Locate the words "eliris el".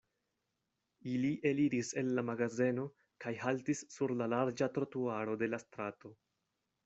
1.49-2.09